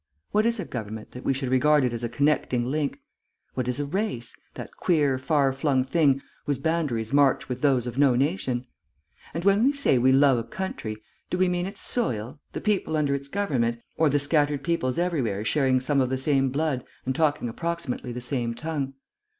What 0.31 0.47
is 0.47 0.59
a 0.59 0.65
government, 0.65 1.11
that 1.11 1.23
we 1.23 1.31
should 1.31 1.49
regard 1.51 1.83
it 1.83 1.93
as 1.93 2.03
a 2.03 2.09
connecting 2.09 2.65
link? 2.65 3.01
What 3.53 3.67
is 3.67 3.79
a 3.79 3.85
race, 3.85 4.35
that 4.55 4.75
queer, 4.75 5.19
far 5.19 5.53
flung 5.53 5.85
thing 5.85 6.23
whose 6.47 6.57
boundaries 6.57 7.13
march 7.13 7.47
with 7.47 7.61
those 7.61 7.85
of 7.85 7.99
no 7.99 8.15
nation? 8.15 8.65
And 9.31 9.45
when 9.45 9.63
we 9.63 9.71
say 9.73 9.99
we 9.99 10.11
love 10.11 10.39
a 10.39 10.43
country, 10.43 10.97
do 11.29 11.37
we 11.37 11.47
mean 11.47 11.67
its 11.67 11.81
soil, 11.81 12.39
the 12.53 12.61
people 12.61 12.97
under 12.97 13.13
its 13.13 13.27
government, 13.27 13.79
or 13.95 14.09
the 14.09 14.17
scattered 14.17 14.63
peoples 14.63 14.97
everywhere 14.97 15.45
sharing 15.45 15.79
some 15.79 16.01
of 16.01 16.09
the 16.09 16.17
same 16.17 16.49
blood 16.49 16.83
and 17.05 17.13
talking 17.13 17.47
approximately 17.47 18.11
the 18.11 18.21
same 18.21 18.55
tongue? 18.55 18.95